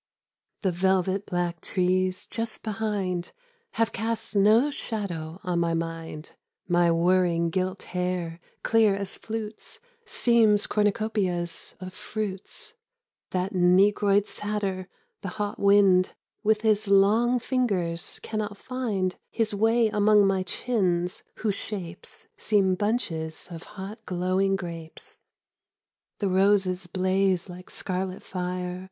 T^HE 0.63 0.71
velvet 0.71 1.27
black 1.27 1.61
trees 1.61 2.25
just 2.25 2.63
behind 2.63 3.25
•■■ 3.25 3.31
Have 3.73 3.91
cast 3.93 4.35
no 4.35 4.71
shadow 4.71 5.39
on 5.43 5.59
my 5.59 5.75
mind; 5.75 6.31
My 6.67 6.89
whirring 6.89 7.51
gilt 7.51 7.83
hair, 7.83 8.39
clear 8.63 8.95
as 8.95 9.13
flutes, 9.13 9.79
Seems 10.07 10.65
cornucopias 10.65 11.75
of 11.79 11.93
fruits; 11.93 12.73
That 13.29 13.53
negroid 13.53 14.25
satyr 14.25 14.87
the 15.21 15.27
hot 15.37 15.59
wind 15.59 16.15
With 16.41 16.61
his 16.61 16.87
long 16.87 17.37
fingers 17.37 18.19
cannot 18.23 18.57
find 18.57 19.17
His 19.29 19.53
way 19.53 19.87
among 19.89 20.25
my 20.25 20.41
chins, 20.41 21.21
whose 21.35 21.53
shapes 21.53 22.27
Seem 22.37 22.73
bunches 22.73 23.49
of 23.51 23.61
hot 23.77 24.03
glowing 24.07 24.55
grapes.— 24.55 25.19
The 26.17 26.27
roses 26.27 26.87
blaze 26.87 27.47
like 27.47 27.69
scarlet 27.69 28.23
fire. 28.23 28.79